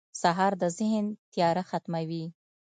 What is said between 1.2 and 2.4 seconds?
تیاره ختموي.